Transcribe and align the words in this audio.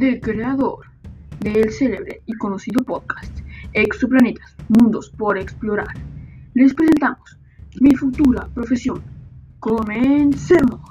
del 0.00 0.18
creador 0.18 0.86
del 1.40 1.70
célebre 1.70 2.22
y 2.24 2.32
conocido 2.32 2.82
podcast 2.82 3.38
Exoplanetas, 3.74 4.56
Mundos 4.70 5.10
por 5.10 5.36
Explorar, 5.36 5.94
les 6.54 6.72
presentamos 6.72 7.38
mi 7.82 7.94
futura 7.94 8.48
profesión. 8.54 9.02
Comencemos. 9.58 10.89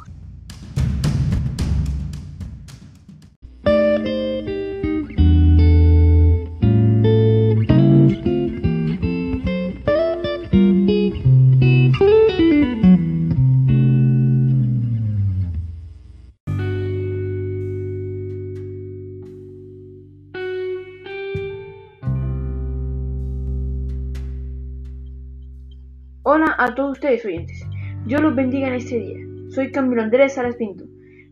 Hola 26.32 26.54
a 26.60 26.76
todos 26.76 26.92
ustedes 26.92 27.26
oyentes. 27.26 27.66
Yo 28.06 28.20
los 28.20 28.36
bendiga 28.36 28.68
en 28.68 28.76
este 28.76 29.00
día. 29.00 29.18
Soy 29.50 29.72
Camilo 29.72 30.04
Andrés 30.04 30.36
Salas 30.36 30.58
Pinto. 30.58 30.86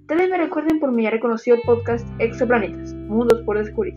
Tal 0.07 0.17
vez 0.17 0.27
me 0.27 0.39
recuerden 0.39 0.79
por 0.79 0.91
mi 0.91 1.03
ya 1.03 1.11
reconocido 1.11 1.55
podcast 1.67 2.07
Exoplanetas, 2.17 2.95
Mundos 2.95 3.43
por 3.43 3.59
Descubrir. 3.59 3.93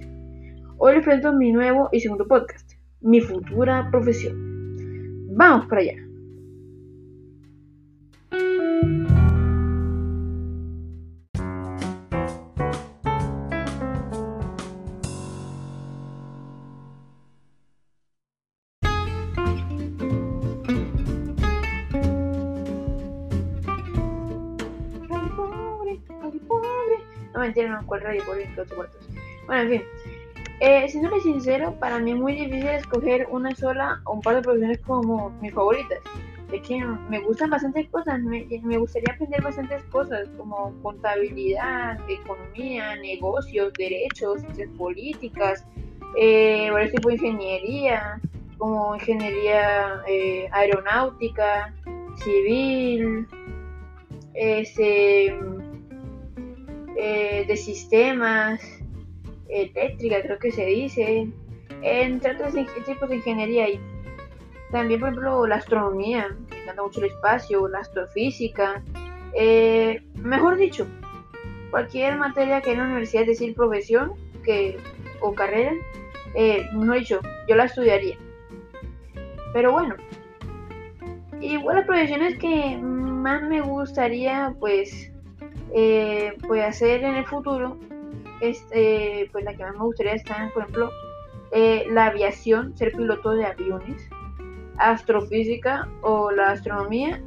Hoy 0.76 0.96
les 0.96 1.02
presento 1.02 1.32
mi 1.32 1.52
nuevo 1.52 1.88
y 1.90 2.00
segundo 2.00 2.28
podcast, 2.28 2.72
Mi 3.00 3.22
futura 3.22 3.88
profesión. 3.90 4.36
Vamos 5.34 5.64
para 5.68 5.80
allá. 5.80 5.94
No 27.40 27.46
mentira, 27.46 27.70
no, 27.70 27.86
cuál 27.86 28.02
cuartos. 28.22 29.08
Bueno, 29.46 29.62
en 29.62 29.70
fin. 29.70 29.82
Eh, 30.60 30.86
siéndole 30.90 31.22
sincero, 31.22 31.74
para 31.80 31.98
mí 31.98 32.10
es 32.10 32.18
muy 32.18 32.34
difícil 32.34 32.68
escoger 32.68 33.26
una 33.30 33.56
sola 33.56 34.02
o 34.04 34.12
un 34.12 34.20
par 34.20 34.34
de 34.34 34.42
profesiones 34.42 34.78
como 34.80 35.30
mis 35.40 35.54
favoritas. 35.54 36.00
Es 36.52 36.60
que 36.68 36.84
me 36.84 37.18
gustan 37.20 37.48
bastantes 37.48 37.88
cosas, 37.88 38.20
me, 38.20 38.46
me 38.62 38.76
gustaría 38.76 39.14
aprender 39.14 39.40
bastantes 39.42 39.82
cosas 39.84 40.28
como 40.36 40.74
contabilidad, 40.82 41.98
economía, 42.10 42.94
negocios, 42.96 43.72
derechos, 43.78 44.42
ciencias 44.42 44.68
políticas, 44.76 45.64
eh, 46.18 46.68
varios 46.70 46.92
tipos 46.92 47.12
de 47.12 47.26
ingeniería, 47.26 48.20
como 48.58 48.96
ingeniería 48.96 50.02
eh, 50.06 50.46
aeronáutica, 50.52 51.72
civil, 52.16 53.26
este, 54.34 55.34
eh, 57.02 57.44
de 57.46 57.56
sistemas, 57.56 58.60
eléctrica 59.48 60.20
creo 60.22 60.38
que 60.38 60.52
se 60.52 60.66
dice, 60.66 61.28
entre 61.80 62.34
otros 62.34 62.52
tipos 62.84 63.08
de 63.08 63.16
ingeniería 63.16 63.70
y 63.70 63.80
también 64.70 65.00
por 65.00 65.08
ejemplo 65.08 65.46
la 65.46 65.56
astronomía, 65.56 66.36
me 66.50 66.60
encanta 66.60 66.82
mucho 66.82 67.00
el 67.00 67.06
espacio, 67.06 67.68
la 67.68 67.78
astrofísica, 67.78 68.82
eh, 69.32 70.02
mejor 70.16 70.56
dicho, 70.56 70.86
cualquier 71.70 72.16
materia 72.18 72.60
que 72.60 72.72
en 72.72 72.78
la 72.78 72.84
universidad 72.84 73.22
es 73.22 73.28
decir 73.28 73.54
profesión 73.54 74.12
que, 74.44 74.76
o 75.20 75.34
carrera, 75.34 75.72
eh, 76.34 76.66
mejor 76.74 76.98
dicho, 76.98 77.20
yo 77.48 77.56
la 77.56 77.64
estudiaría. 77.64 78.18
Pero 79.54 79.72
bueno, 79.72 79.96
igual 81.40 81.76
las 81.76 81.86
profesiones 81.86 82.38
que 82.38 82.76
más 82.76 83.42
me 83.42 83.62
gustaría 83.62 84.54
pues, 84.60 85.09
eh, 85.74 86.36
pues 86.46 86.64
hacer 86.64 87.04
en 87.04 87.16
el 87.16 87.26
futuro, 87.26 87.76
este, 88.40 89.28
pues 89.32 89.44
la 89.44 89.54
que 89.54 89.64
más 89.64 89.74
me 89.74 89.84
gustaría 89.84 90.14
estar, 90.14 90.52
por 90.52 90.62
ejemplo, 90.62 90.90
eh, 91.52 91.86
la 91.90 92.06
aviación, 92.06 92.76
ser 92.76 92.92
piloto 92.92 93.32
de 93.32 93.46
aviones, 93.46 94.08
astrofísica 94.78 95.88
o 96.02 96.30
la 96.30 96.52
astronomía, 96.52 97.20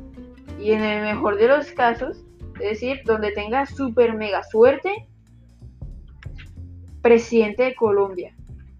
y 0.60 0.72
en 0.72 0.82
el 0.82 1.04
mejor 1.04 1.38
de 1.38 1.48
los 1.48 1.72
casos, 1.72 2.24
es 2.56 2.70
decir, 2.70 3.02
donde 3.06 3.32
tenga 3.32 3.66
super 3.66 4.16
mega 4.16 4.44
suerte, 4.44 5.08
presidente 7.02 7.64
de 7.64 7.76
Colombia. 7.76 8.34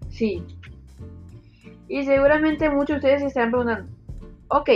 Sí. 0.08 0.42
Y 1.88 2.04
seguramente 2.04 2.70
muchos 2.70 2.88
de 2.88 2.96
ustedes 2.96 3.20
se 3.20 3.26
estarán 3.28 3.50
preguntando, 3.50 3.92
ok, 4.48 4.70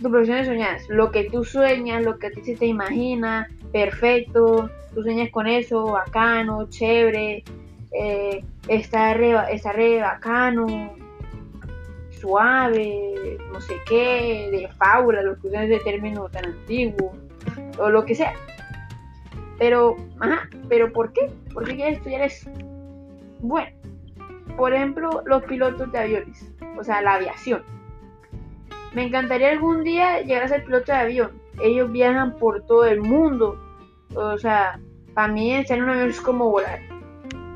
tus 0.00 0.10
profesiones 0.10 0.46
soñadas, 0.46 0.88
lo 0.88 1.10
que 1.10 1.24
tú 1.24 1.44
sueñas, 1.44 2.02
lo 2.02 2.18
que 2.18 2.28
a 2.28 2.30
ti 2.30 2.42
se 2.42 2.56
te 2.56 2.66
imagina, 2.66 3.48
perfecto, 3.72 4.70
tú 4.94 5.02
sueñas 5.02 5.30
con 5.30 5.46
eso, 5.46 5.84
bacano, 5.84 6.68
chévere, 6.68 7.42
eh, 7.92 8.44
está, 8.68 9.14
re, 9.14 9.34
está 9.52 9.72
re 9.72 10.00
bacano, 10.00 10.94
suave, 12.10 13.38
no 13.52 13.60
sé 13.60 13.74
qué, 13.88 14.48
de 14.50 14.68
fábula, 14.76 15.22
lo 15.22 15.38
que 15.38 15.48
usan 15.48 15.64
ese 15.64 15.82
término 15.84 16.28
tan 16.28 16.46
antiguo, 16.46 17.12
o 17.78 17.88
lo 17.90 18.04
que 18.04 18.14
sea. 18.14 18.34
Pero, 19.58 19.96
ajá, 20.20 20.48
pero 20.68 20.92
¿por 20.92 21.12
qué? 21.12 21.30
¿Por 21.52 21.66
qué 21.66 21.74
quieres 21.74 21.98
estudiar 21.98 22.22
eso? 22.22 22.50
Bueno, 23.40 23.70
por 24.56 24.72
ejemplo, 24.72 25.22
los 25.26 25.42
pilotos 25.44 25.90
de 25.90 25.98
aviones, 25.98 26.52
o 26.78 26.84
sea, 26.84 27.02
la 27.02 27.14
aviación. 27.14 27.62
Me 28.94 29.04
encantaría 29.04 29.50
algún 29.50 29.84
día 29.84 30.22
llegar 30.22 30.44
a 30.44 30.48
ser 30.48 30.64
piloto 30.64 30.92
de 30.92 30.98
avión. 30.98 31.42
Ellos 31.60 31.90
viajan 31.92 32.36
por 32.36 32.62
todo 32.62 32.84
el 32.84 33.00
mundo. 33.00 33.58
O 34.14 34.38
sea, 34.38 34.80
para 35.14 35.32
mí 35.32 35.54
estar 35.54 35.76
en 35.76 35.84
un 35.84 35.90
avión 35.90 36.08
es 36.08 36.20
como 36.20 36.50
volar. 36.50 36.80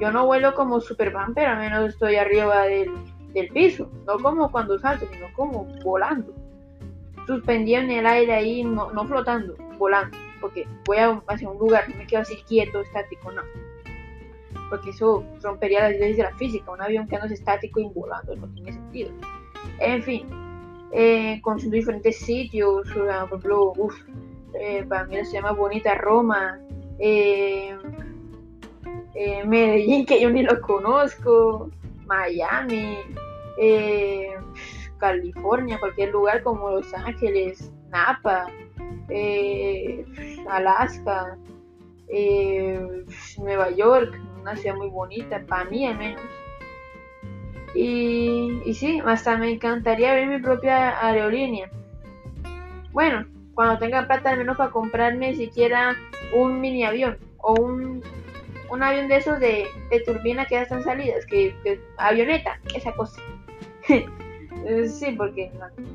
Yo 0.00 0.10
no 0.10 0.26
vuelo 0.26 0.54
como 0.54 0.80
Superman, 0.80 1.32
pero 1.34 1.52
al 1.52 1.58
menos 1.58 1.88
estoy 1.88 2.16
arriba 2.16 2.62
del, 2.64 2.90
del 3.32 3.48
piso. 3.48 3.88
No 4.06 4.18
como 4.18 4.50
cuando 4.50 4.78
salto, 4.78 5.06
sino 5.10 5.32
como 5.34 5.64
volando. 5.84 6.32
Suspendido 7.26 7.80
en 7.80 7.90
el 7.90 8.06
aire 8.06 8.34
ahí, 8.34 8.64
no, 8.64 8.90
no 8.92 9.04
flotando, 9.06 9.54
volando. 9.78 10.16
Porque 10.40 10.66
voy 10.86 10.98
a 10.98 11.22
hacia 11.28 11.48
un 11.48 11.58
lugar, 11.58 11.88
no 11.88 11.96
me 11.96 12.06
quedo 12.06 12.22
así 12.22 12.36
quieto, 12.48 12.80
estático, 12.80 13.30
no. 13.30 13.42
Porque 14.68 14.90
eso 14.90 15.24
rompería 15.40 15.88
las 15.88 15.92
leyes 15.92 16.16
de 16.16 16.24
la 16.24 16.34
física. 16.34 16.72
Un 16.72 16.82
avión 16.82 17.06
quedándose 17.06 17.34
estático 17.34 17.80
y 17.80 17.88
volando 17.94 18.34
no 18.36 18.48
tiene 18.48 18.72
sentido. 18.72 19.12
En 19.78 20.02
fin, 20.02 20.26
eh, 20.92 21.40
conociendo 21.42 21.76
diferentes 21.76 22.18
sitios, 22.18 22.88
por 22.92 23.08
ejemplo, 23.08 23.72
uf, 23.76 23.94
eh, 24.54 24.84
para 24.86 25.04
mí 25.04 25.16
se 25.24 25.32
llama 25.32 25.52
Bonita 25.52 25.94
Roma, 25.94 26.60
eh, 26.98 27.76
eh, 29.14 29.44
Medellín, 29.46 30.04
que 30.04 30.20
yo 30.20 30.30
ni 30.30 30.42
lo 30.42 30.60
conozco, 30.60 31.70
Miami, 32.06 32.98
California, 34.98 35.78
cualquier 35.80 36.10
lugar 36.10 36.42
como 36.42 36.70
Los 36.70 36.92
Ángeles, 36.94 37.72
Napa, 37.88 38.46
Alaska, 40.48 41.38
Nueva 43.38 43.70
York, 43.70 44.20
una 44.40 44.56
ciudad 44.56 44.76
muy 44.76 44.90
bonita, 44.90 45.42
para 45.46 45.64
mí 45.64 45.86
al 45.86 45.96
menos. 45.96 46.20
Y, 47.74 48.74
sí, 48.74 49.00
hasta 49.04 49.36
me 49.36 49.50
encantaría 49.50 50.14
ver 50.14 50.28
mi 50.28 50.38
propia 50.38 51.04
aerolínea. 51.06 51.70
Bueno, 52.92 53.26
cuando 53.54 53.78
tenga 53.78 54.06
plata 54.06 54.30
al 54.30 54.38
menos 54.38 54.56
para 54.56 54.70
comprarme 54.70 55.34
siquiera 55.34 55.94
un 56.34 56.60
mini 56.60 56.84
avión 56.84 57.16
o 57.38 57.54
un, 57.54 58.02
un 58.70 58.82
avión 58.82 59.08
de 59.08 59.16
esos 59.16 59.40
de, 59.40 59.66
de 59.90 60.00
turbina 60.00 60.44
que 60.46 60.56
ya 60.56 60.62
están 60.62 60.82
salidas, 60.82 61.24
que, 61.26 61.54
avioneta, 61.98 62.58
esa 62.74 62.92
cosa. 62.92 63.20
Sí, 64.86 65.12
porque 65.16 65.50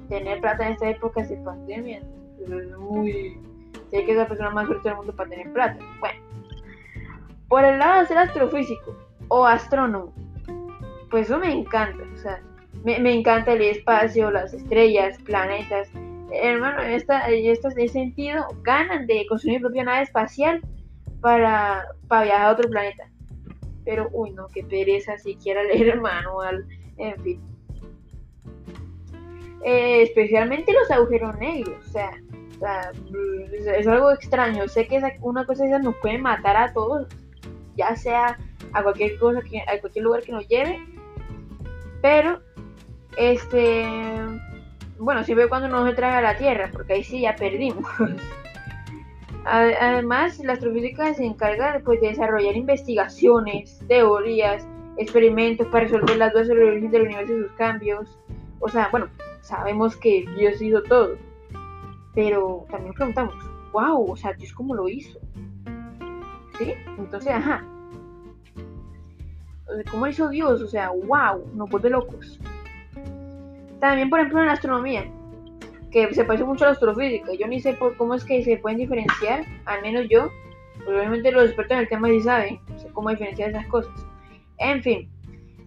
tener 0.09 0.41
plata 0.41 0.65
en 0.65 0.73
esta 0.73 0.89
época 0.89 1.23
de 1.23 1.37
pandemia 1.37 2.01
es 2.41 2.77
muy... 2.77 3.39
Sé 3.91 4.03
que 4.03 4.11
es 4.11 4.17
la 4.17 4.27
persona 4.27 4.49
más 4.49 4.67
fuerte 4.67 4.89
del 4.89 4.97
mundo 4.97 5.15
para 5.15 5.29
tener 5.29 5.53
plata. 5.53 5.77
Bueno, 6.01 6.19
por 7.47 7.63
el 7.63 7.79
lado 7.79 8.01
de 8.01 8.07
ser 8.07 8.17
astrofísico 8.17 8.93
o 9.29 9.45
astrónomo, 9.45 10.13
pues 11.09 11.27
eso 11.27 11.39
me 11.39 11.51
encanta. 11.51 12.03
O 12.13 12.17
sea, 12.17 12.41
me, 12.83 12.99
me 12.99 13.13
encanta 13.13 13.53
el 13.53 13.61
espacio, 13.61 14.31
las 14.31 14.53
estrellas, 14.53 15.17
planetas. 15.23 15.89
Hermano, 16.31 16.81
esta, 16.81 17.29
en 17.29 17.45
esta- 17.45 17.69
en 17.69 17.79
este 17.79 17.87
sentido, 17.87 18.45
ganan 18.63 19.07
de 19.07 19.25
construir 19.27 19.57
mi 19.59 19.63
propia 19.63 19.83
nave 19.85 20.01
espacial 20.03 20.61
para, 21.21 21.85
para 22.07 22.23
viajar 22.23 22.47
a 22.47 22.51
otro 22.51 22.69
planeta. 22.69 23.09
Pero, 23.85 24.09
uy, 24.11 24.31
no, 24.31 24.47
qué 24.47 24.63
pereza 24.63 25.17
siquiera 25.17 25.63
leer 25.71 25.89
el 25.89 26.01
manual. 26.01 26.65
En 26.97 27.21
fin. 27.23 27.41
Eh, 29.63 30.03
especialmente 30.03 30.73
los 30.73 30.89
agujeros 30.91 31.37
negros. 31.37 31.75
O 31.85 31.89
sea, 31.89 32.11
es, 33.77 33.87
algo 33.87 34.11
extraño. 34.11 34.67
Sé 34.67 34.87
que 34.87 35.01
una 35.21 35.45
cosa 35.45 35.65
de 35.65 35.79
nos 35.79 35.95
puede 35.97 36.17
matar 36.17 36.57
a 36.57 36.73
todos. 36.73 37.07
ya 37.75 37.95
sea 37.95 38.37
a 38.73 38.83
cualquier 38.83 39.17
cosa, 39.19 39.41
que, 39.41 39.61
a 39.61 39.79
cualquier 39.79 40.05
lugar 40.05 40.21
que 40.23 40.31
nos 40.31 40.47
lleve. 40.47 40.79
Pero, 42.07 42.39
este, 43.17 43.85
bueno, 44.97 45.25
siempre 45.25 45.49
cuando 45.49 45.67
no 45.67 45.85
se 45.85 45.93
traga 45.93 46.21
la 46.21 46.37
Tierra, 46.37 46.69
porque 46.71 46.93
ahí 46.93 47.03
sí 47.03 47.19
ya 47.19 47.35
perdimos. 47.35 47.85
Además, 49.43 50.39
la 50.39 50.53
astrofísica 50.53 51.13
se 51.13 51.25
encarga 51.25 51.81
pues, 51.83 51.99
de 51.99 52.07
desarrollar 52.07 52.55
investigaciones, 52.55 53.81
teorías, 53.89 54.65
experimentos 54.95 55.67
para 55.67 55.83
resolver 55.83 56.15
las 56.15 56.31
dudas 56.31 56.47
sobre 56.47 56.61
el 56.61 56.69
origen 56.69 56.91
del 56.91 57.01
universo 57.01 57.33
y 57.33 57.41
sus 57.41 57.51
cambios. 57.57 58.17
O 58.61 58.69
sea, 58.69 58.87
bueno, 58.89 59.09
sabemos 59.41 59.97
que 59.97 60.25
Dios 60.37 60.61
hizo 60.61 60.81
todo, 60.83 61.17
pero 62.15 62.65
también 62.71 62.93
preguntamos, 62.93 63.35
wow, 63.73 64.11
o 64.11 64.15
sea, 64.15 64.31
Dios 64.31 64.53
cómo 64.53 64.75
lo 64.75 64.87
hizo. 64.87 65.19
¿Sí? 66.57 66.73
Entonces, 66.97 67.33
ajá. 67.33 67.65
¿Cómo 69.91 70.07
hizo 70.07 70.29
Dios? 70.29 70.61
O 70.61 70.67
sea, 70.67 70.89
wow, 70.89 71.45
nos 71.53 71.69
vuelve 71.69 71.89
locos. 71.89 72.39
También, 73.79 74.09
por 74.09 74.19
ejemplo, 74.19 74.41
en 74.41 74.47
la 74.47 74.53
astronomía, 74.53 75.05
que 75.91 76.13
se 76.13 76.23
parece 76.23 76.45
mucho 76.45 76.63
a 76.63 76.67
la 76.67 76.73
astrofísica. 76.73 77.33
Yo 77.33 77.47
ni 77.47 77.59
sé 77.59 77.73
por 77.73 77.95
cómo 77.97 78.15
es 78.15 78.23
que 78.23 78.43
se 78.43 78.57
pueden 78.57 78.79
diferenciar, 78.79 79.45
al 79.65 79.81
menos 79.81 80.07
yo. 80.09 80.29
Obviamente 80.87 81.31
los 81.31 81.45
expertos 81.45 81.73
en 81.73 81.79
el 81.79 81.89
tema 81.89 82.07
sí 82.07 82.21
saben 82.21 82.59
cómo 82.93 83.09
diferenciar 83.09 83.49
esas 83.49 83.67
cosas. 83.67 83.93
En 84.57 84.81
fin, 84.81 85.09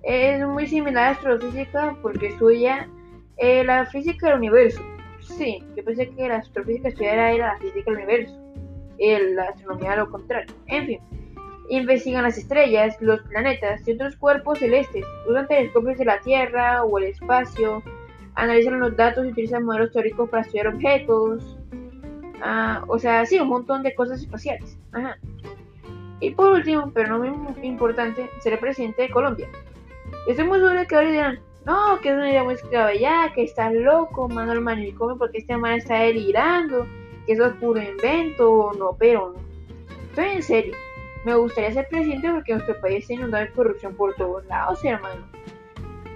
es 0.02 0.44
muy 0.46 0.66
similar 0.66 1.02
a 1.02 1.06
la 1.06 1.10
astrofísica 1.10 1.96
porque 2.00 2.28
estudia 2.28 2.88
eh, 3.36 3.64
la 3.64 3.86
física 3.86 4.28
del 4.28 4.38
universo. 4.38 4.80
Sí, 5.20 5.62
yo 5.76 5.84
pensé 5.84 6.08
que 6.10 6.28
la 6.28 6.36
astrofísica 6.36 6.88
estudiara 6.88 7.32
la 7.36 7.58
física 7.58 7.90
del 7.90 8.02
universo. 8.02 8.36
Y 8.98 9.16
la 9.34 9.44
astronomía 9.44 9.96
lo 9.96 10.10
contrario. 10.10 10.52
En 10.66 10.86
fin, 10.86 11.00
investigan 11.68 12.22
las 12.22 12.38
estrellas, 12.38 12.96
los 13.00 13.20
planetas 13.22 13.86
y 13.86 13.92
otros 13.92 14.16
cuerpos 14.16 14.58
celestes. 14.58 15.04
Usan 15.28 15.46
telescopios 15.46 15.98
de 15.98 16.04
la 16.04 16.20
Tierra 16.20 16.84
o 16.84 16.98
el 16.98 17.04
espacio 17.04 17.82
analizan 18.34 18.80
los 18.80 18.96
datos 18.96 19.24
y 19.24 19.28
utilizan 19.28 19.64
modelos 19.64 19.92
teóricos 19.92 20.28
para 20.30 20.42
estudiar 20.42 20.68
objetos. 20.68 21.58
Ah, 22.42 22.82
o 22.88 22.98
sea, 22.98 23.26
sí, 23.26 23.38
un 23.38 23.48
montón 23.48 23.82
de 23.82 23.94
cosas 23.94 24.20
espaciales. 24.20 24.78
Y 26.20 26.30
por 26.32 26.52
último, 26.52 26.90
pero 26.92 27.18
no 27.18 27.32
muy 27.32 27.66
importante, 27.66 28.28
seré 28.40 28.56
presidente 28.58 29.02
de 29.02 29.10
Colombia. 29.10 29.48
Estoy 30.26 30.46
muy 30.46 30.58
seguro 30.58 30.78
de 30.78 30.86
que 30.86 30.94
ahora 30.94 31.10
dirán, 31.10 31.40
no, 31.66 31.98
que 32.00 32.10
es 32.10 32.14
una 32.14 32.30
idea 32.30 32.44
muy 32.44 32.54
esclavallada, 32.54 33.32
que 33.32 33.44
estás 33.44 33.72
loco, 33.72 34.28
mano 34.28 34.52
al 34.52 34.60
manicomio 34.60 35.16
porque 35.16 35.38
este 35.38 35.56
man 35.56 35.74
está 35.74 35.98
delirando, 35.98 36.86
que 37.26 37.32
eso 37.34 37.46
es 37.46 37.52
puro 37.54 37.80
invento, 37.80 38.72
no, 38.78 38.96
pero 38.98 39.34
no. 39.34 39.40
Estoy 40.10 40.36
en 40.36 40.42
serio. 40.42 40.74
Me 41.24 41.34
gustaría 41.34 41.72
ser 41.72 41.88
presidente 41.88 42.30
porque 42.30 42.54
nuestro 42.54 42.80
país 42.80 43.02
está 43.02 43.14
inundado 43.14 43.44
de 43.44 43.52
corrupción 43.52 43.94
por 43.94 44.14
todos 44.14 44.44
lados, 44.46 44.84
hermano. 44.84 45.26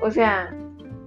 O 0.00 0.10
sea, 0.10 0.54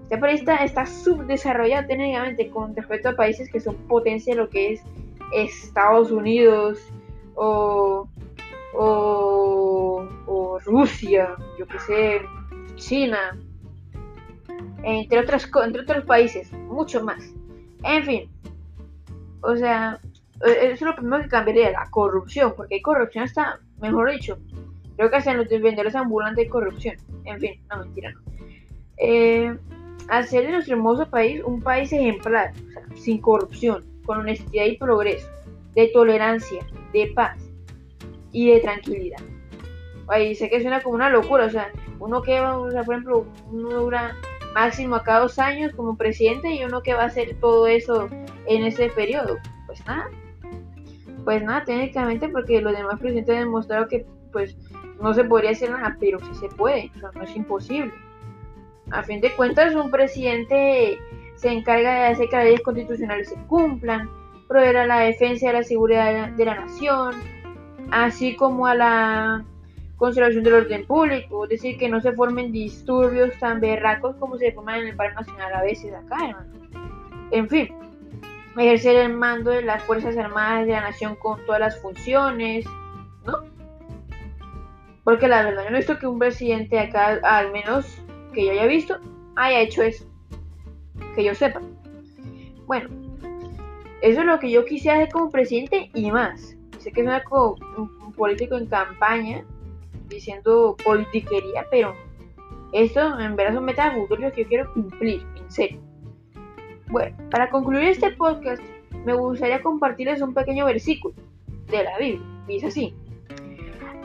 este 0.03 0.17
país 0.19 0.41
está, 0.41 0.85
subdesarrollado 0.85 1.87
técnicamente 1.87 2.49
con 2.49 2.75
respecto 2.75 3.09
a 3.09 3.15
países 3.15 3.49
que 3.51 3.59
son 3.59 3.75
potencia 3.87 4.35
lo 4.35 4.49
que 4.49 4.73
es 4.73 4.83
Estados 5.33 6.11
Unidos 6.11 6.79
o, 7.35 8.07
o, 8.73 10.07
Rusia, 10.63 11.35
yo 11.59 11.67
que 11.67 11.79
sé, 11.79 12.21
China, 12.75 13.37
entre, 14.83 15.19
otras, 15.19 15.49
entre 15.65 15.81
otros 15.81 16.05
países, 16.05 16.51
mucho 16.53 17.03
más. 17.03 17.33
En 17.83 18.03
fin, 18.05 18.29
o 19.41 19.55
sea, 19.55 19.99
e, 20.45 20.71
eso 20.71 20.73
es 20.73 20.81
lo 20.81 20.95
primero 20.95 21.23
que 21.23 21.29
cambiaría, 21.29 21.71
la 21.71 21.89
corrupción, 21.89 22.53
porque 22.55 22.75
hay 22.75 22.81
corrupción 22.81 23.25
hasta, 23.25 23.59
mejor 23.79 24.11
dicho, 24.11 24.37
creo 24.95 25.09
que 25.09 25.15
hasta 25.17 25.31
en 25.31 25.37
los 25.37 25.49
vendedores 25.49 25.95
ambulantes 25.95 26.45
hay 26.45 26.49
corrupción. 26.49 26.95
En 27.25 27.39
fin, 27.39 27.61
no 27.69 27.79
mentira, 27.79 28.11
no. 28.11 28.21
Eh, 28.97 29.55
hacer 30.09 30.45
de 30.45 30.51
nuestro 30.53 30.75
hermoso 30.75 31.09
país 31.09 31.41
un 31.43 31.61
país 31.61 31.91
ejemplar, 31.93 32.53
sin 32.95 33.19
corrupción, 33.19 33.85
con 34.05 34.19
honestidad 34.19 34.65
y 34.65 34.77
progreso, 34.77 35.29
de 35.75 35.87
tolerancia, 35.89 36.65
de 36.93 37.07
paz 37.13 37.37
y 38.31 38.51
de 38.51 38.59
tranquilidad. 38.59 39.19
Ay, 40.07 40.35
sé 40.35 40.49
que 40.49 40.61
suena 40.61 40.81
como 40.81 40.95
una 40.95 41.09
locura, 41.09 41.45
o 41.45 41.49
sea, 41.49 41.69
uno 41.99 42.21
que 42.21 42.39
va, 42.39 42.57
o 42.57 42.71
sea, 42.71 42.83
por 42.83 42.95
ejemplo, 42.95 43.27
uno 43.51 43.69
dura 43.69 44.15
máximo 44.53 44.95
acá 44.95 45.19
dos 45.19 45.37
años 45.37 45.73
como 45.75 45.97
presidente 45.97 46.49
y 46.49 46.63
uno 46.63 46.81
que 46.81 46.93
va 46.93 47.03
a 47.03 47.07
hacer 47.07 47.35
todo 47.39 47.67
eso 47.67 48.09
en 48.47 48.63
ese 48.63 48.89
periodo. 48.89 49.37
Pues 49.67 49.85
nada, 49.85 50.09
pues 51.27 51.43
nada, 51.43 51.65
técnicamente 51.65 52.29
porque 52.29 52.61
los 52.61 52.71
demás 52.71 52.97
presidentes 53.01 53.35
han 53.35 53.43
demostrado 53.43 53.89
que 53.89 54.05
pues 54.31 54.55
no 55.01 55.13
se 55.13 55.25
podría 55.25 55.51
hacer 55.51 55.69
nada, 55.69 55.97
pero 55.99 56.19
sí 56.19 56.33
se 56.35 56.47
puede, 56.47 56.89
no 57.01 57.21
es 57.21 57.35
imposible. 57.35 57.91
A 58.91 59.03
fin 59.03 59.19
de 59.19 59.35
cuentas, 59.35 59.75
un 59.75 59.91
presidente 59.91 60.97
se 61.35 61.49
encarga 61.49 61.95
de 61.95 62.05
hacer 62.05 62.29
que 62.29 62.35
las 62.37 62.45
leyes 62.45 62.61
constitucionales 62.61 63.27
se 63.27 63.35
cumplan, 63.47 64.09
proveer 64.47 64.77
a 64.77 64.85
la 64.85 64.99
defensa 64.99 65.47
de 65.47 65.53
la 65.53 65.63
seguridad 65.63 66.29
de 66.29 66.45
la 66.45 66.55
nación, 66.61 67.15
así 67.91 68.37
como 68.37 68.65
a 68.65 68.75
la 68.75 69.43
conservación 69.97 70.45
del 70.45 70.53
orden 70.53 70.87
público, 70.87 71.43
es 71.43 71.49
decir, 71.49 71.77
que 71.77 71.89
no 71.89 71.99
se 71.99 72.13
formen 72.13 72.53
disturbios 72.53 73.37
tan 73.37 73.59
berracos 73.59 74.15
como 74.15 74.37
se 74.37 74.53
forman 74.53 74.79
en 74.79 74.87
el 74.87 74.95
Paro 74.95 75.13
Nacional 75.15 75.53
a 75.53 75.61
veces 75.61 75.93
acá, 75.93 76.25
hermano. 76.25 76.53
En 77.31 77.49
fin, 77.49 77.67
ejercer 78.59 78.95
el 78.95 79.13
mando 79.13 79.51
de 79.51 79.61
las 79.61 79.83
Fuerzas 79.83 80.17
Armadas 80.17 80.65
de 80.65 80.73
la 80.73 80.81
Nación 80.81 81.15
con 81.15 81.45
todas 81.45 81.59
las 81.59 81.79
funciones, 81.79 82.65
¿no? 83.25 83.43
Porque 85.03 85.27
la 85.27 85.43
verdad, 85.43 85.63
yo 85.63 85.69
no 85.69 85.75
he 85.77 85.79
visto 85.79 85.99
que 85.99 86.07
un 86.07 86.19
presidente 86.19 86.79
acá, 86.79 87.19
al 87.23 87.51
menos 87.51 87.85
que 88.33 88.45
yo 88.45 88.51
haya 88.51 88.65
visto 88.65 88.99
haya 89.37 89.61
hecho 89.61 89.83
eso. 89.83 90.05
Que 91.15 91.23
yo 91.23 91.33
sepa. 91.33 91.61
Bueno, 92.65 92.89
eso 94.01 94.19
es 94.19 94.25
lo 94.25 94.39
que 94.39 94.51
yo 94.51 94.65
quisiera 94.65 94.97
hacer 94.97 95.09
como 95.11 95.29
presidente 95.29 95.89
y 95.93 96.11
más. 96.11 96.55
Sé 96.79 96.91
que 96.91 97.01
es 97.01 97.23
como 97.23 97.55
un, 97.77 98.13
político 98.13 98.57
en 98.57 98.65
campaña 98.65 99.45
diciendo 100.07 100.75
politiquería, 100.83 101.67
pero 101.69 101.95
esto 102.73 103.19
en 103.19 103.35
verdad 103.35 103.53
son 103.53 103.65
metas 103.65 103.93
futuras 103.93 104.33
que 104.33 104.41
yo 104.41 104.47
quiero 104.47 104.73
cumplir, 104.73 105.23
en 105.35 105.51
serio. 105.51 105.86
Bueno, 106.89 107.17
para 107.29 107.49
concluir 107.49 107.89
este 107.89 108.11
podcast, 108.11 108.61
me 109.05 109.13
gustaría 109.13 109.61
compartirles 109.61 110.21
un 110.21 110.33
pequeño 110.33 110.65
versículo 110.65 111.13
de 111.69 111.83
la 111.83 111.97
Biblia. 111.97 112.25
Dice 112.47 112.67
así: 112.67 112.95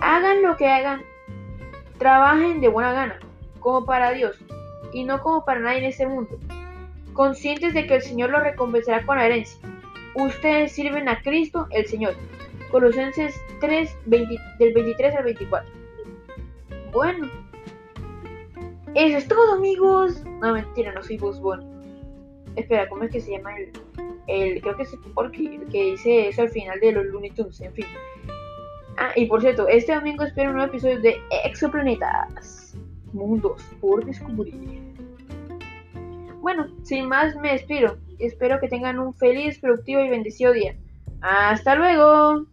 Hagan 0.00 0.42
lo 0.42 0.56
que 0.56 0.66
hagan, 0.66 1.02
trabajen 1.98 2.60
de 2.60 2.68
buena 2.68 2.92
gana 2.92 3.20
como 3.60 3.86
para 3.86 4.10
Dios 4.10 4.36
y 4.92 5.04
no 5.04 5.22
como 5.22 5.44
para 5.44 5.60
nadie 5.60 5.78
en 5.78 5.84
este 5.84 6.08
mundo, 6.08 6.38
conscientes 7.12 7.72
de 7.72 7.86
que 7.86 7.94
el 7.94 8.02
Señor 8.02 8.30
los 8.30 8.42
recompensará 8.42 9.06
con 9.06 9.16
la 9.16 9.26
herencia. 9.26 9.60
Ustedes 10.14 10.72
sirven 10.72 11.08
a 11.08 11.22
Cristo 11.22 11.68
el 11.70 11.86
Señor. 11.86 12.14
Colosenses 12.72 13.34
3, 13.60 13.96
del 14.06 14.72
23 14.72 15.14
al 15.14 15.24
24. 15.24 15.70
Bueno, 16.90 17.28
eso 18.94 19.16
es 19.18 19.28
todo, 19.28 19.54
amigos. 19.54 20.24
No, 20.40 20.54
mentira, 20.54 20.92
no 20.92 21.02
soy 21.02 21.18
Buzz 21.18 21.38
Espera, 22.56 22.88
¿cómo 22.88 23.04
es 23.04 23.10
que 23.10 23.20
se 23.20 23.32
llama 23.32 23.54
el, 23.56 23.70
el 24.26 24.60
creo 24.60 24.76
que 24.76 24.82
es 24.82 24.96
porque 25.14 25.60
que 25.70 25.84
dice 25.92 26.28
eso 26.28 26.42
al 26.42 26.50
final 26.50 26.78
de 26.80 26.92
los 26.92 27.06
Looney 27.06 27.30
Tunes, 27.30 27.60
en 27.60 27.72
fin. 27.72 27.86
Ah, 28.98 29.12
y 29.16 29.26
por 29.26 29.40
cierto, 29.40 29.68
este 29.68 29.94
domingo 29.94 30.24
espero 30.24 30.50
un 30.50 30.56
nuevo 30.56 30.70
episodio 30.70 31.00
de 31.00 31.16
Exoplanetas 31.44 32.76
mundos 33.12 33.62
por 33.80 34.04
descubrir. 34.04 34.54
Bueno, 36.40 36.66
sin 36.82 37.08
más 37.08 37.36
me 37.36 37.52
despido. 37.52 37.98
Espero 38.18 38.58
que 38.60 38.68
tengan 38.68 38.98
un 38.98 39.14
feliz, 39.14 39.58
productivo 39.58 40.00
y 40.02 40.08
bendecido 40.08 40.52
día. 40.52 40.76
Hasta 41.20 41.74
luego. 41.74 42.46